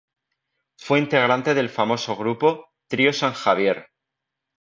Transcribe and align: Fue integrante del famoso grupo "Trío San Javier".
Fue 0.79 0.97
integrante 0.97 1.53
del 1.53 1.69
famoso 1.69 2.15
grupo 2.15 2.69
"Trío 2.89 3.13
San 3.13 3.33
Javier". 3.33 3.85